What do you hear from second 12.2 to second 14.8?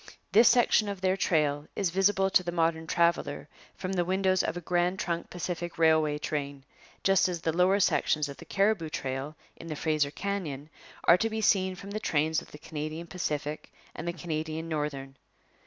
of the Canadian Pacific and the Canadian